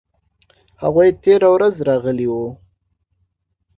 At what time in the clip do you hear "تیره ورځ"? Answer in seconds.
1.23-1.75